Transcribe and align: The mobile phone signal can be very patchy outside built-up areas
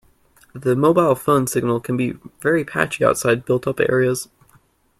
The 0.55 0.75
mobile 0.75 1.13
phone 1.13 1.45
signal 1.45 1.79
can 1.79 1.95
be 1.95 2.17
very 2.41 2.65
patchy 2.65 3.05
outside 3.05 3.45
built-up 3.45 3.79
areas 3.81 4.29